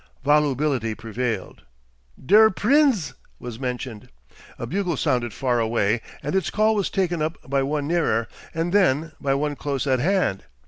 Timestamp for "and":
6.23-6.33, 8.51-8.73